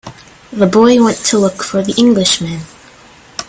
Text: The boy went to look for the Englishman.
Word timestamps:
The 0.51 0.65
boy 0.65 0.99
went 1.03 1.17
to 1.25 1.37
look 1.37 1.61
for 1.63 1.83
the 1.83 1.93
Englishman. 1.95 2.61